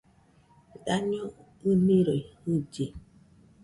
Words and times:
Daño 0.85 1.23
ɨnɨroi 1.69 2.21
jɨlli 2.43 2.85